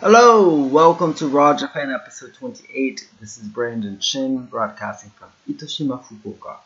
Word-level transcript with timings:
Hello, 0.00 0.54
welcome 0.54 1.12
to 1.14 1.26
Raw 1.26 1.56
Japan 1.56 1.90
episode 1.90 2.32
28. 2.34 3.08
This 3.20 3.36
is 3.36 3.48
Brandon 3.48 3.98
Shin 3.98 4.46
broadcasting 4.46 5.10
from 5.10 5.28
Itoshima, 5.50 6.04
Fukuoka. 6.04 6.58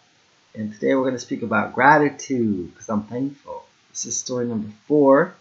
And 0.55 0.71
today 0.75 0.95
we're 0.95 1.05
going 1.05 1.15
to 1.15 1.19
speak 1.19 1.41
about 1.41 1.73
gratitude 1.73 2.75
because 2.75 2.91
I'm 2.91 3.05
thankful. 3.05 3.65
This 3.89 4.05
is 4.05 4.19
story 4.19 4.45
number 4.45 4.69
four. 4.87 5.35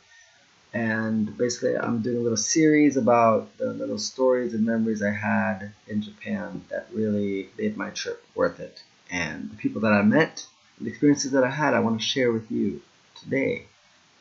And 0.73 1.37
basically, 1.37 1.77
I'm 1.77 2.01
doing 2.01 2.15
a 2.15 2.21
little 2.21 2.37
series 2.37 2.95
about 2.95 3.57
the 3.57 3.73
little 3.73 3.99
stories 3.99 4.53
and 4.53 4.65
memories 4.65 5.03
I 5.03 5.11
had 5.11 5.73
in 5.85 6.01
Japan 6.01 6.63
that 6.69 6.87
really 6.93 7.49
made 7.57 7.75
my 7.75 7.89
trip 7.89 8.23
worth 8.35 8.61
it. 8.61 8.81
And 9.09 9.51
the 9.51 9.57
people 9.57 9.81
that 9.81 9.91
I 9.91 10.01
met, 10.01 10.47
the 10.79 10.87
experiences 10.87 11.33
that 11.33 11.43
I 11.43 11.49
had, 11.49 11.73
I 11.73 11.81
want 11.81 11.99
to 11.99 12.07
share 12.07 12.31
with 12.31 12.49
you 12.49 12.81
today. 13.21 13.65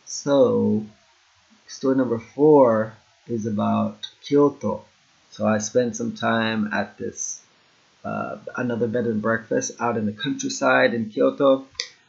So, 0.06 0.84
story 1.68 1.94
number 1.94 2.18
four 2.18 2.94
is 3.30 3.46
about 3.46 4.06
Kyoto. 4.22 4.84
So 5.30 5.46
I 5.46 5.58
spent 5.58 5.96
some 5.96 6.14
time 6.14 6.70
at 6.72 6.98
this 6.98 7.42
uh, 8.04 8.38
another 8.56 8.88
bed 8.88 9.06
and 9.06 9.20
breakfast 9.22 9.72
out 9.80 9.96
in 9.96 10.06
the 10.06 10.12
countryside 10.12 10.94
in 10.94 11.10
Kyoto. 11.10 11.66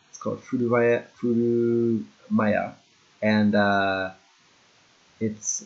It's 0.09 0.17
called 0.17 0.41
Furumaya, 0.41 1.05
Furumaya 1.19 2.75
and 3.21 3.55
uh, 3.55 4.11
it's 5.19 5.63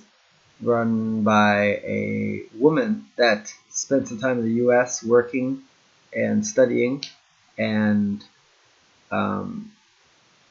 run 0.62 1.24
by 1.24 1.80
a 1.84 2.44
woman 2.56 3.08
that 3.16 3.54
spent 3.70 4.08
some 4.08 4.20
time 4.20 4.40
in 4.40 4.46
the 4.46 4.56
U.S. 4.66 5.04
working 5.04 5.64
and 6.14 6.46
studying, 6.46 7.04
and 7.58 8.24
um, 9.12 9.72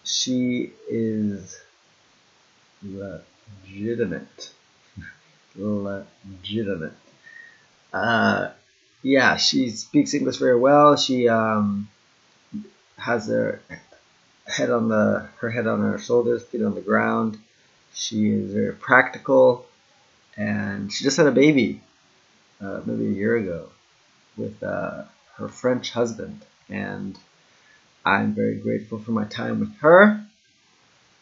she 0.04 0.72
is 0.88 1.60
legitimate 2.82 4.52
legitimate. 5.56 6.92
Uh, 7.92 8.50
yeah, 9.02 9.36
she 9.36 9.70
speaks 9.70 10.14
English 10.14 10.36
very 10.38 10.58
well. 10.58 10.96
She 10.96 11.28
um, 11.28 11.88
has 12.96 13.28
her 13.28 13.60
head 14.46 14.70
on 14.70 14.88
the 14.88 15.28
her 15.38 15.50
head 15.50 15.66
on 15.66 15.80
her 15.80 15.98
shoulders, 15.98 16.44
feet 16.44 16.62
on 16.62 16.74
the 16.74 16.80
ground. 16.80 17.38
She 17.92 18.30
is 18.30 18.52
very 18.52 18.72
practical, 18.72 19.66
and 20.36 20.92
she 20.92 21.04
just 21.04 21.16
had 21.16 21.26
a 21.26 21.32
baby, 21.32 21.80
uh, 22.60 22.80
maybe 22.84 23.06
a 23.06 23.10
year 23.10 23.36
ago, 23.36 23.68
with 24.36 24.62
uh, 24.62 25.04
her 25.36 25.48
French 25.48 25.92
husband, 25.92 26.44
and 26.68 27.16
I'm 28.04 28.34
very 28.34 28.56
grateful 28.56 28.98
for 28.98 29.12
my 29.12 29.24
time 29.24 29.60
with 29.60 29.74
her, 29.78 30.26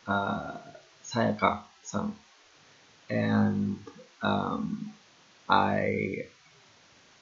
uh, 0.06 0.56
Sayaka-san, 1.04 2.14
and 3.10 3.78
um, 4.22 4.92
I 5.48 6.26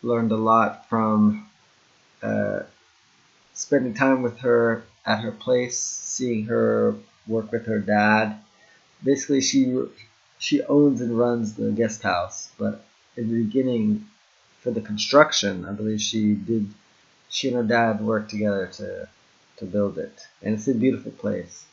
learned 0.02 0.32
a 0.32 0.36
lot 0.36 0.88
from 0.88 1.48
uh, 2.22 2.60
spending 3.54 3.94
time 3.94 4.22
with 4.22 4.38
her 4.38 4.84
at 5.06 5.20
her 5.20 5.32
place, 5.32 5.78
seeing 5.78 6.46
her 6.46 6.94
work 7.26 7.52
with 7.52 7.66
her 7.66 7.78
dad. 7.78 8.38
Basically, 9.02 9.40
she 9.40 9.82
she 10.38 10.62
owns 10.62 11.00
and 11.00 11.18
runs 11.18 11.54
the 11.54 11.70
guest 11.70 12.02
house, 12.02 12.50
but 12.58 12.84
in 13.16 13.28
the 13.28 13.42
beginning, 13.44 14.06
for 14.60 14.70
the 14.70 14.80
construction, 14.80 15.64
I 15.64 15.72
believe 15.72 16.00
she 16.00 16.34
did. 16.34 16.72
She 17.28 17.48
and 17.48 17.56
her 17.56 17.62
dad 17.62 18.00
worked 18.00 18.30
together 18.30 18.66
to 18.74 19.08
to 19.58 19.64
build 19.64 19.98
it, 19.98 20.26
and 20.42 20.54
it's 20.54 20.68
a 20.68 20.74
beautiful 20.74 21.12
place. 21.12 21.66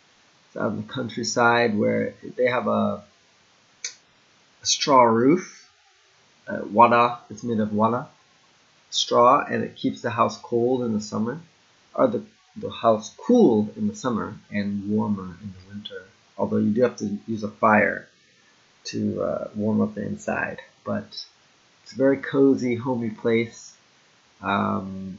It's 0.48 0.58
out 0.58 0.72
in 0.72 0.78
the 0.78 0.94
countryside 0.94 1.78
where 1.78 2.14
they 2.38 2.48
have 2.48 2.68
a 2.68 3.04
straw 4.64 5.04
roof. 5.04 5.70
Uh, 6.48 6.62
wara, 6.62 7.20
it's 7.30 7.44
made 7.44 7.60
of 7.60 7.70
wara 7.70 8.08
straw, 8.90 9.46
and 9.50 9.64
it 9.64 9.76
keeps 9.76 10.02
the 10.02 10.10
house 10.10 10.38
cold 10.38 10.82
in 10.82 10.94
the 10.94 11.02
summer, 11.02 11.40
or 11.94 12.08
the, 12.08 12.24
the 12.56 12.70
house 12.70 13.14
cool 13.18 13.70
in 13.76 13.88
the 13.88 13.96
summer 13.96 14.36
and 14.52 14.90
warmer 14.90 15.38
in 15.42 15.54
the 15.54 15.74
winter. 15.74 16.04
Although 16.38 16.58
you 16.58 16.72
do 16.72 16.82
have 16.82 16.96
to 16.98 17.18
use 17.28 17.44
a 17.44 17.50
fire 17.50 18.08
to 18.86 19.22
uh, 19.22 19.50
warm 19.56 19.82
up 19.82 19.96
the 19.96 20.06
inside, 20.06 20.62
but 20.86 21.26
it's 21.84 21.94
a 21.94 21.96
very 21.96 22.18
cozy, 22.18 22.76
homey 22.76 23.10
place. 23.10 23.76
Um, 24.42 25.18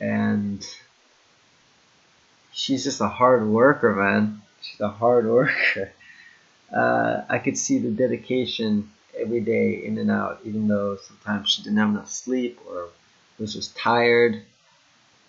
and 0.00 0.64
she's 2.52 2.84
just 2.84 3.00
a 3.00 3.08
hard 3.08 3.46
worker, 3.46 3.94
man. 3.94 4.40
She's 4.62 4.80
a 4.80 4.88
hard 4.88 5.26
worker 5.30 5.92
uh, 6.74 7.22
I 7.28 7.38
could 7.38 7.56
see 7.56 7.78
the 7.78 7.90
dedication 7.90 8.90
every 9.18 9.40
day 9.40 9.84
in 9.84 9.98
and 9.98 10.10
out, 10.10 10.40
even 10.44 10.68
though 10.68 10.96
sometimes 10.96 11.50
she 11.50 11.62
didn't 11.62 11.78
have 11.78 11.90
enough 11.90 12.10
sleep 12.10 12.60
or 12.68 12.88
was 13.38 13.54
just 13.54 13.76
tired 13.76 14.42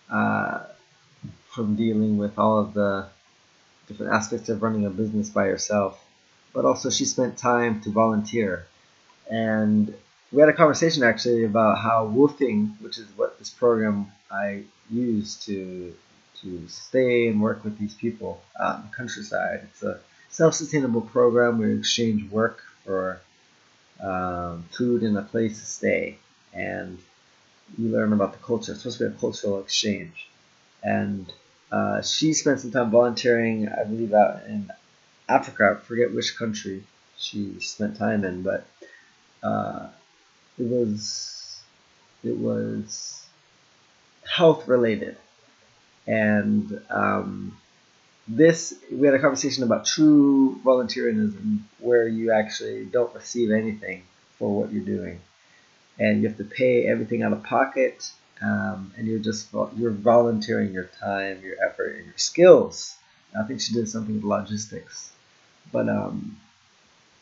uh, 0.10 0.64
from 1.50 1.76
dealing 1.76 2.18
with 2.18 2.38
all 2.38 2.60
of 2.60 2.74
the 2.74 3.08
different 3.88 4.14
aspects 4.14 4.50
of 4.50 4.62
running 4.62 4.86
a 4.86 4.90
business 4.90 5.30
by 5.30 5.46
herself. 5.46 6.04
But 6.54 6.66
also, 6.66 6.90
she 6.90 7.06
spent 7.06 7.38
time 7.38 7.82
to 7.82 7.92
volunteer. 7.92 8.66
And 9.30 9.94
we 10.32 10.42
had 10.42 10.50
a 10.50 10.54
conversation 10.54 11.04
actually 11.04 11.44
about 11.44 11.78
how 11.78 12.08
WWOOFing, 12.08 12.82
which 12.82 12.98
is 12.98 13.06
what 13.16 13.38
this 13.38 13.50
program 13.50 14.12
I 14.32 14.64
use 14.90 15.36
to 15.46 15.94
to 16.42 16.66
stay 16.70 17.28
and 17.28 17.42
work 17.42 17.66
with 17.66 17.78
these 17.78 17.94
people 17.94 18.42
out 18.60 18.78
in 18.78 18.90
the 18.90 18.96
countryside. 18.96 19.60
It's 19.64 19.84
a 19.84 20.00
self-sustainable 20.40 21.02
program 21.02 21.60
where 21.60 21.68
you 21.68 21.80
exchange 21.80 22.32
work 22.32 22.64
for 22.86 23.20
um, 24.00 24.64
food 24.72 25.04
and 25.04 25.18
a 25.18 25.22
place 25.22 25.60
to 25.60 25.66
stay, 25.66 26.18
and 26.54 26.98
you 27.78 27.90
learn 27.90 28.14
about 28.14 28.32
the 28.32 28.40
culture. 28.40 28.72
It's 28.72 28.82
supposed 28.82 29.00
to 29.00 29.10
be 29.10 29.16
a 29.16 29.20
cultural 29.20 29.60
exchange, 29.60 30.30
and 30.82 31.26
uh, 31.74 32.02
she 32.02 32.32
spent 32.32 32.62
some 32.62 32.72
time 32.72 32.90
volunteering, 32.90 33.68
I 33.68 33.84
believe, 33.84 34.14
out 34.14 34.46
in 34.48 34.72
Africa. 35.28 35.76
I 35.76 35.86
forget 35.86 36.14
which 36.14 36.38
country 36.38 36.86
she 37.18 37.60
spent 37.60 37.98
time 37.98 38.24
in, 38.24 38.42
but 38.42 38.66
uh, 39.44 39.90
it 40.58 40.68
was 40.68 41.60
it 42.24 42.38
was 42.38 43.28
health 44.38 44.70
related, 44.70 45.18
and 46.08 46.82
um, 46.90 47.58
this 48.30 48.76
we 48.92 49.08
had 49.08 49.16
a 49.16 49.20
conversation 49.20 49.64
about 49.64 49.86
true 49.86 50.60
volunteerism 50.64 51.62
where 51.80 52.08
you 52.08 52.32
actually 52.32 52.86
don't 52.86 53.14
receive 53.16 53.52
anything 53.52 54.04
for 54.38 54.62
what 54.62 54.72
you're 54.72 54.86
doing. 54.86 55.20
And 55.98 56.22
you 56.22 56.30
have 56.30 56.38
to 56.38 56.46
pay 56.46 56.86
everything 56.86 57.24
out 57.24 57.34
of 57.34 57.44
pocket 57.44 58.10
um, 58.42 58.94
and 58.96 59.08
you're 59.08 59.20
just 59.20 59.50
you're 59.76 59.92
volunteering 59.92 60.72
your 60.72 60.90
time 61.00 61.42
your 61.44 61.56
effort 61.64 61.96
and 61.98 62.06
your 62.06 62.18
skills. 62.18 62.96
I 63.38 63.44
think 63.44 63.62
she 63.62 63.74
did 63.74 63.90
something 63.90 64.16
with 64.16 64.24
logistics. 64.24 65.12
But 65.72 65.90
um, 65.90 66.38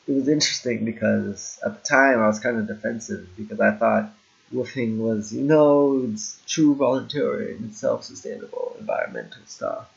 it 0.07 0.13
was 0.13 0.27
interesting 0.27 0.85
because 0.85 1.59
at 1.65 1.81
the 1.81 1.87
time 1.87 2.19
i 2.19 2.27
was 2.27 2.39
kind 2.39 2.57
of 2.57 2.67
defensive 2.67 3.27
because 3.37 3.59
i 3.59 3.71
thought 3.71 4.13
WWOOFing 4.53 4.97
was 4.97 5.33
you 5.33 5.43
know 5.43 6.01
it's 6.05 6.39
true 6.47 6.75
volunteering 6.75 7.63
it's 7.65 7.79
self-sustainable 7.79 8.77
environmental 8.79 9.41
stuff 9.45 9.89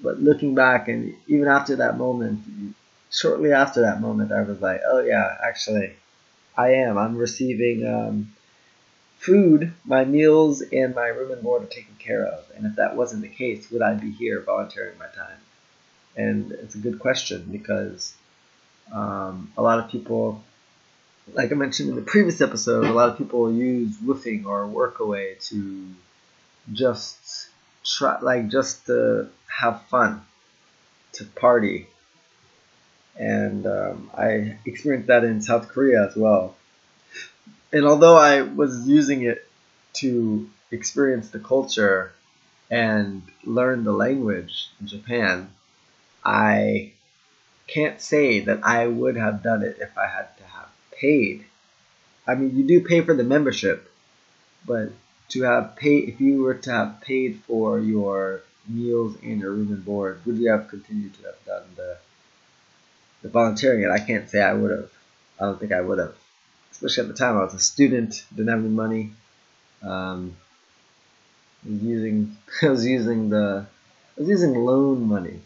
but 0.00 0.20
looking 0.20 0.54
back 0.54 0.88
and 0.88 1.14
even 1.26 1.48
after 1.48 1.76
that 1.76 1.98
moment, 1.98 2.74
shortly 3.10 3.52
after 3.52 3.82
that 3.82 4.00
moment, 4.00 4.32
I 4.32 4.42
was 4.42 4.60
like, 4.60 4.80
oh 4.86 5.00
yeah, 5.00 5.36
actually, 5.44 5.92
I 6.56 6.74
am. 6.74 6.98
I'm 6.98 7.16
receiving 7.16 7.86
um, 7.86 8.32
food, 9.18 9.72
my 9.84 10.04
meals, 10.04 10.62
and 10.62 10.94
my 10.94 11.06
room 11.08 11.32
and 11.32 11.42
board 11.42 11.62
are 11.62 11.66
taken 11.66 11.94
care 11.98 12.24
of. 12.26 12.44
And 12.56 12.66
if 12.66 12.76
that 12.76 12.96
wasn't 12.96 13.22
the 13.22 13.28
case, 13.28 13.70
would 13.70 13.82
I 13.82 13.94
be 13.94 14.10
here 14.10 14.40
volunteering 14.40 14.98
my 14.98 15.06
time? 15.06 15.38
And 16.16 16.52
it's 16.52 16.74
a 16.74 16.78
good 16.78 16.98
question 16.98 17.48
because 17.50 18.14
um, 18.92 19.52
a 19.56 19.62
lot 19.62 19.78
of 19.78 19.90
people, 19.90 20.42
like 21.32 21.52
I 21.52 21.54
mentioned 21.54 21.90
in 21.90 21.96
the 21.96 22.02
previous 22.02 22.40
episode, 22.40 22.84
a 22.84 22.92
lot 22.92 23.10
of 23.10 23.18
people 23.18 23.52
use 23.52 23.96
WWOOFing 23.98 24.44
or 24.46 24.66
workaway 24.66 25.42
to 25.48 25.88
just 26.72 27.48
try, 27.84 28.18
like 28.20 28.48
just 28.48 28.86
to 28.86 29.28
have 29.62 29.82
fun, 29.82 30.20
to 31.12 31.24
party. 31.24 31.86
And 33.16 33.64
um, 33.66 34.10
I 34.12 34.56
experienced 34.66 35.06
that 35.06 35.22
in 35.22 35.40
South 35.40 35.68
Korea 35.68 36.04
as 36.08 36.16
well. 36.16 36.56
And 37.72 37.86
although 37.86 38.16
I 38.16 38.42
was 38.42 38.88
using 38.88 39.22
it 39.22 39.48
to 39.94 40.50
experience 40.72 41.30
the 41.30 41.38
culture 41.38 42.12
and 42.70 43.22
learn 43.44 43.84
the 43.84 43.92
language 43.92 44.68
in 44.80 44.88
Japan, 44.88 45.50
I 46.24 46.92
can't 47.68 48.00
say 48.00 48.40
that 48.40 48.64
I 48.64 48.86
would 48.86 49.16
have 49.16 49.42
done 49.42 49.62
it 49.62 49.78
if 49.80 49.96
I 49.96 50.06
had 50.06 50.36
to 50.38 50.44
have 50.44 50.68
paid. 50.90 51.44
I 52.26 52.34
mean, 52.34 52.56
you 52.56 52.64
do 52.64 52.80
pay 52.86 53.00
for 53.02 53.14
the 53.14 53.24
membership, 53.24 53.90
but 54.66 54.90
to 55.30 55.42
have 55.42 55.76
paid, 55.76 56.08
if 56.08 56.20
you 56.20 56.42
were 56.42 56.54
to 56.54 56.70
have 56.70 57.00
paid 57.00 57.40
for 57.46 57.78
your 57.78 58.42
meals 58.68 59.16
and 59.22 59.40
your 59.40 59.52
room 59.52 59.68
and 59.68 59.84
board, 59.84 60.20
would 60.26 60.36
you 60.38 60.50
have 60.50 60.68
continued 60.68 61.14
to 61.14 61.22
have 61.24 61.44
done 61.46 61.64
the 61.76 61.96
the 63.22 63.28
volunteering? 63.28 63.84
And 63.84 63.92
I 63.92 63.98
can't 63.98 64.28
say 64.28 64.40
I 64.40 64.52
would 64.54 64.70
have. 64.70 64.90
I 65.40 65.44
don't 65.44 65.60
think 65.60 65.72
I 65.72 65.80
would 65.80 65.98
have. 65.98 66.14
Especially 66.70 67.02
at 67.02 67.08
the 67.08 67.14
time, 67.14 67.36
I 67.36 67.44
was 67.44 67.54
a 67.54 67.58
student, 67.60 68.24
didn't 68.34 68.48
have 68.48 68.60
any 68.60 68.68
money. 68.68 69.12
Um, 69.82 70.36
was 71.68 71.82
using 71.82 72.36
I 72.62 72.68
was 72.68 72.86
using 72.86 73.30
the 73.30 73.66
I 74.16 74.20
was 74.20 74.28
using 74.28 74.54
loan 74.54 75.06
money 75.08 75.40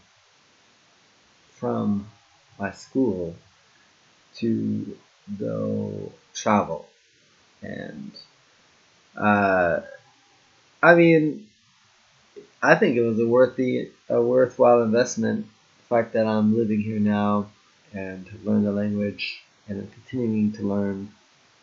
from 1.52 2.08
my 2.58 2.70
school 2.72 3.34
to 4.36 4.96
go 5.38 6.12
travel, 6.34 6.86
and 7.62 8.12
uh, 9.16 9.80
I 10.82 10.94
mean, 10.94 11.45
I 12.66 12.74
think 12.74 12.96
it 12.96 13.02
was 13.02 13.20
a 13.20 13.26
worthy 13.26 13.90
a 14.08 14.20
worthwhile 14.20 14.82
investment. 14.82 15.46
The 15.78 15.84
fact 15.84 16.14
that 16.14 16.26
I'm 16.26 16.58
living 16.58 16.80
here 16.80 16.98
now 16.98 17.50
and 17.92 18.28
learned 18.42 18.66
the 18.66 18.72
language 18.72 19.40
and 19.68 19.82
I'm 19.82 19.88
continuing 19.88 20.50
to 20.54 20.62
learn 20.62 21.12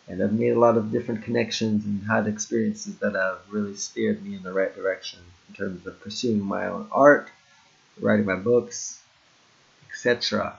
and 0.08 0.24
I've 0.24 0.32
made 0.32 0.52
a 0.52 0.60
lot 0.60 0.78
of 0.78 0.94
different 0.94 1.24
connections 1.24 1.84
and 1.84 2.06
had 2.06 2.28
experiences 2.28 2.96
that 3.00 3.16
have 3.16 3.40
really 3.50 3.76
steered 3.76 4.24
me 4.24 4.38
in 4.38 4.44
the 4.44 4.54
right 4.54 4.74
direction 4.74 5.20
in 5.50 5.56
terms 5.56 5.86
of 5.86 6.00
pursuing 6.00 6.40
my 6.40 6.68
own 6.68 6.88
art, 6.90 7.30
writing 8.00 8.26
my 8.26 8.36
books, 8.36 9.02
etc. 9.90 10.58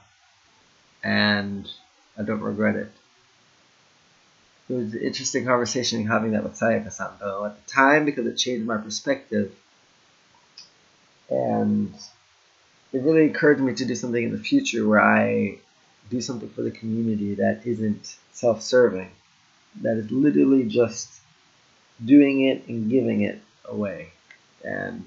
And 1.03 1.67
I 2.19 2.23
don't 2.23 2.41
regret 2.41 2.77
it. 2.77 2.93
It 4.69 4.75
was 4.75 4.93
an 4.93 5.01
interesting 5.01 5.47
conversation 5.47 6.07
having 6.07 6.33
that 6.33 6.45
with 6.45 6.61
Sayaka-san 6.61 7.13
though 7.19 7.47
at 7.47 7.65
the 7.65 7.73
time 7.73 8.05
because 8.05 8.27
it 8.27 8.37
changed 8.37 8.67
my 8.67 8.77
perspective 8.77 9.55
and 11.31 11.95
it 12.93 13.03
really 13.03 13.25
encouraged 13.25 13.61
me 13.61 13.75
to 13.75 13.85
do 13.85 13.95
something 13.95 14.23
in 14.23 14.33
the 14.33 14.39
future 14.39 14.87
where 14.87 15.01
I 15.01 15.59
do 16.11 16.21
something 16.21 16.49
for 16.51 16.63
the 16.63 16.71
community 16.71 17.35
that 17.35 17.67
isn't 17.67 18.17
self-serving 18.33 19.11
that 19.83 19.97
is 19.97 20.11
literally 20.11 20.65
just 20.65 21.21
doing 22.05 22.43
it 22.43 22.67
and 22.69 22.91
giving 22.91 23.23
it 23.23 23.41
away. 23.65 24.11
And 24.63 25.05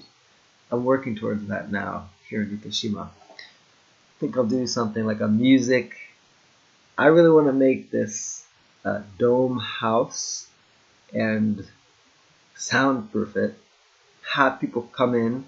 I'm 0.72 0.84
working 0.84 1.16
towards 1.16 1.48
that 1.48 1.72
now 1.72 2.10
here 2.28 2.42
in 2.42 2.58
Itoshima. 2.58 3.08
I 3.08 4.20
think 4.20 4.36
I'll 4.36 4.46
do 4.46 4.68
something 4.68 5.06
like 5.06 5.22
a 5.22 5.28
music. 5.28 5.96
I 6.98 7.06
really 7.08 7.30
want 7.30 7.48
to 7.48 7.54
make 7.54 7.92
this 7.92 8.46
uh, 8.84 9.02
dome 9.18 9.60
house 9.60 10.48
and 11.14 11.66
soundproof 12.56 13.36
it. 13.38 13.58
Have 14.34 14.60
people 14.60 14.82
come 14.82 15.16
in 15.16 15.48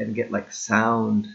and 0.00 0.14
get 0.14 0.32
like 0.32 0.50
sound 0.50 1.28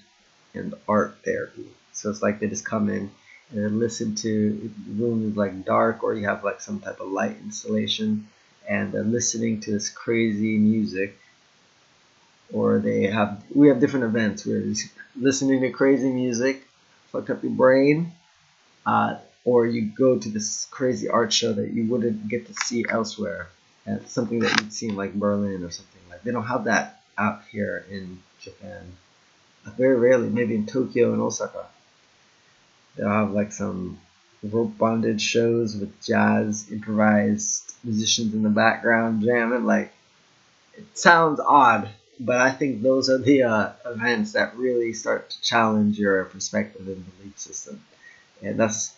and 0.54 0.74
art 0.88 1.20
therapy. 1.24 1.68
So 1.94 2.10
it's 2.10 2.22
like 2.22 2.40
they 2.40 2.48
just 2.48 2.66
come 2.66 2.90
in 2.90 3.12
and 3.52 3.80
listen 3.80 4.16
to 4.16 4.72
the 4.88 5.04
room 5.04 5.30
is 5.30 5.38
like 5.38 5.64
dark 5.64 6.04
or 6.04 6.14
you 6.14 6.28
have 6.28 6.44
like 6.44 6.60
some 6.60 6.80
type 6.80 7.00
of 7.00 7.08
light 7.08 7.38
installation 7.44 8.28
and 8.68 8.92
they're 8.92 9.04
listening 9.04 9.62
to 9.62 9.72
this 9.72 9.90
crazy 9.90 10.58
music 10.58 11.18
or 12.52 12.80
they 12.80 13.04
have 13.04 13.44
we 13.54 13.68
have 13.68 13.80
different 13.80 14.06
events 14.06 14.46
where 14.46 14.58
it's 14.58 14.90
listening 15.16 15.62
to 15.62 15.70
crazy 15.70 16.10
music 16.10 16.68
fuck 17.12 17.30
up 17.30 17.44
your 17.44 17.52
brain 17.52 18.12
uh, 18.86 19.18
or 19.44 19.68
you 19.68 19.84
go 19.84 20.18
to 20.18 20.30
this 20.30 20.66
crazy 20.72 21.08
art 21.08 21.32
show 21.32 21.54
that 21.54 21.72
you 21.72 21.86
wouldn't 21.86 22.28
get 22.28 22.48
to 22.48 22.54
see 22.66 22.84
elsewhere 22.90 23.48
and 23.86 24.08
something 24.08 24.40
that 24.40 24.60
you'd 24.60 24.74
see 24.74 24.88
in 24.88 24.96
like 24.96 25.14
Berlin 25.14 25.64
or 25.64 25.70
something 25.70 26.02
like 26.10 26.24
they 26.24 26.32
don't 26.32 26.48
have 26.48 26.64
that 26.64 27.02
out 27.18 27.44
here 27.52 27.86
in 27.92 28.22
Japan 28.46 28.98
very 29.78 29.98
rarely 29.98 30.30
maybe 30.30 30.56
in 30.56 30.66
Tokyo 30.66 31.12
and 31.12 31.22
Osaka 31.22 31.66
They'll 32.96 33.10
have 33.10 33.32
like 33.32 33.52
some 33.52 34.00
rope 34.44 34.78
bondage 34.78 35.22
shows 35.22 35.76
with 35.76 36.02
jazz 36.02 36.72
improvised 36.72 37.74
musicians 37.84 38.34
in 38.34 38.44
the 38.44 38.50
background 38.50 39.24
jamming. 39.24 39.66
Like 39.66 39.92
it 40.76 40.98
sounds 40.98 41.40
odd, 41.40 41.90
but 42.20 42.38
I 42.38 42.52
think 42.52 42.82
those 42.82 43.10
are 43.10 43.18
the 43.18 43.44
uh, 43.44 43.72
events 43.86 44.34
that 44.34 44.56
really 44.56 44.94
start 44.94 45.30
to 45.30 45.42
challenge 45.42 46.00
your 46.00 46.24
perspective 46.26 46.88
and 46.88 47.18
belief 47.18 47.38
system. 47.38 47.84
And 48.42 48.60
that's 48.60 48.94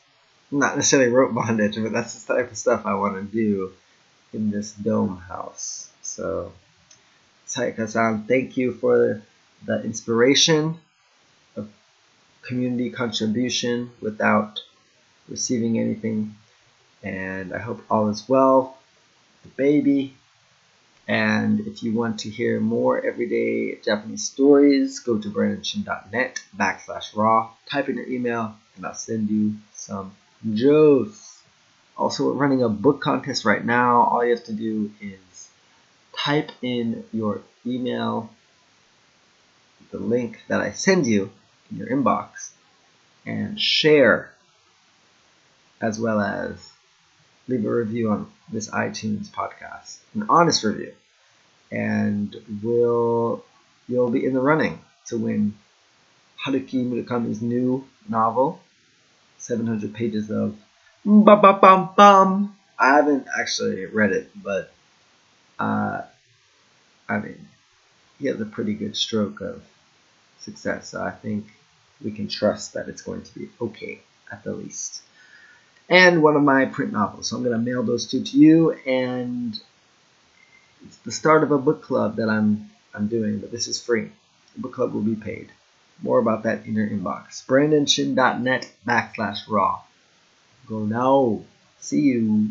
not 0.52 0.76
necessarily 0.76 1.10
rope 1.10 1.34
bondage, 1.34 1.76
but 1.76 1.92
that's 1.92 2.24
the 2.24 2.36
type 2.36 2.52
of 2.52 2.58
stuff 2.58 2.86
I 2.86 2.94
want 2.94 3.16
to 3.16 3.24
do 3.24 3.74
in 4.34 4.52
this 4.52 4.74
dome 4.74 5.18
house. 5.18 5.90
So, 6.02 6.52
Sayaka-san, 7.48 8.26
thank 8.28 8.58
you 8.58 8.74
for 8.74 9.22
the 9.66 9.84
inspiration 9.84 10.78
of 11.56 11.70
community 12.42 12.90
contribution 12.90 13.92
without 14.02 14.60
receiving 15.28 15.80
anything. 15.80 16.36
And 17.04 17.54
I 17.54 17.60
hope 17.60 17.84
all 17.90 18.10
is 18.10 18.28
well. 18.28 18.78
The 19.44 19.50
baby. 19.50 20.16
And 21.08 21.62
if 21.62 21.84
you 21.84 21.94
want 21.94 22.20
to 22.20 22.30
hear 22.30 22.60
more 22.60 23.06
everyday 23.06 23.76
Japanese 23.76 24.24
stories, 24.24 25.00
go 25.00 25.18
to 25.18 25.30
brandonshin.net 25.30 26.42
backslash 26.58 27.16
raw. 27.16 27.50
Type 27.70 27.88
in 27.88 27.96
your 27.96 28.08
email 28.08 28.56
and 28.76 28.86
I'll 28.86 28.94
send 28.94 29.30
you 29.30 29.56
some 29.74 30.12
jokes. 30.54 31.42
Also, 31.98 32.26
we're 32.26 32.34
running 32.34 32.64
a 32.64 32.70
book 32.70 33.02
contest 33.02 33.44
right 33.44 33.64
now. 33.64 34.04
All 34.04 34.24
you 34.24 34.32
have 34.32 34.46
to 34.46 34.54
do 34.54 34.92
is 35.02 35.50
type 36.16 36.52
in 36.62 37.04
your 37.12 37.42
email, 37.66 38.30
the 39.92 40.00
link 40.00 40.44
that 40.48 40.62
I 40.62 40.72
send 40.72 41.08
you, 41.08 41.32
in 41.72 41.78
your 41.78 41.88
inbox 41.88 42.52
and 43.26 43.60
share 43.60 44.34
as 45.82 46.00
well 46.00 46.22
as 46.22 46.72
leave 47.48 47.66
a 47.66 47.70
review 47.70 48.10
on 48.10 48.32
this 48.52 48.70
iTunes 48.70 49.30
podcast, 49.30 49.98
an 50.16 50.26
honest 50.30 50.64
review, 50.64 50.94
and 51.72 52.36
will 52.64 53.44
you'll 53.88 54.10
be 54.10 54.26
in 54.26 54.34
the 54.34 54.40
running 54.40 54.80
to 55.06 55.18
win 55.18 55.56
Haruki 56.46 56.86
Murakami's 56.86 57.42
new 57.42 57.86
novel, 58.10 58.62
700 59.38 59.94
pages 59.94 60.32
of 60.32 60.56
ba 61.06 61.36
ba 61.36 61.54
bum 61.54 61.90
bum. 61.96 62.58
I 62.80 62.96
haven't 62.96 63.28
actually 63.38 63.86
read 63.86 64.12
it, 64.12 64.30
but 64.36 64.72
uh, 65.60 66.02
I 67.10 67.18
mean, 67.20 67.48
he 68.20 68.28
has 68.28 68.40
a 68.40 68.46
pretty 68.46 68.74
good 68.74 68.96
stroke 68.96 69.42
of 69.42 69.64
success. 70.40 70.90
So 70.90 71.02
I 71.02 71.12
think 71.12 71.46
we 72.04 72.12
can 72.12 72.28
trust 72.28 72.74
that 72.74 72.88
it's 72.88 73.02
going 73.02 73.24
to 73.24 73.40
be 73.40 73.50
okay 73.60 74.02
at 74.32 74.44
the 74.44 74.54
least. 74.54 75.02
And 75.90 76.22
one 76.22 76.36
of 76.36 76.44
my 76.44 76.66
print 76.66 76.92
novels. 76.92 77.30
So 77.30 77.38
I'm 77.38 77.44
going 77.44 77.58
to 77.58 77.72
mail 77.72 77.84
those 77.84 78.08
two 78.08 78.24
to 78.24 78.38
you, 78.38 78.72
and 78.86 79.58
it's 80.86 80.98
the 80.98 81.12
start 81.12 81.44
of 81.44 81.52
a 81.52 81.58
book 81.58 81.82
club 81.82 82.18
that 82.18 82.30
I'm 82.30 82.70
I'm 82.94 83.08
doing, 83.08 83.40
but 83.40 83.52
this 83.52 83.68
is 83.68 83.82
free. 83.82 84.10
The 84.56 84.62
book 84.62 84.74
club 84.74 84.94
will 84.94 85.02
be 85.02 85.16
paid. 85.16 85.52
More 86.02 86.20
about 86.20 86.44
that 86.44 86.66
in 86.66 86.76
your 86.76 86.88
inbox. 86.88 87.46
BrandonShin.net 87.46 88.72
backslash 88.86 89.40
raw. 89.48 89.82
Go 90.68 90.80
now. 90.80 91.42
See 91.80 92.02
you. 92.02 92.50